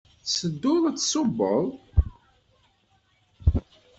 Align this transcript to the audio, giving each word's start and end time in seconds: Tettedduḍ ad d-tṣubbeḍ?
Tettedduḍ 0.21 0.83
ad 0.89 0.93
d-tṣubbeḍ? 0.97 1.67